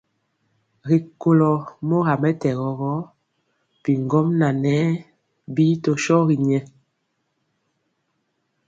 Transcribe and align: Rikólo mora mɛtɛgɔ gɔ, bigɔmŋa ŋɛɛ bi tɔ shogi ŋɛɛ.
Rikólo 0.87 1.51
mora 1.87 2.13
mɛtɛgɔ 2.23 2.69
gɔ, 2.79 2.91
bigɔmŋa 3.81 4.47
ŋɛɛ 4.61 4.77
bi 5.53 5.65
tɔ 5.83 5.91
shogi 6.03 6.35
ŋɛɛ. 6.47 6.61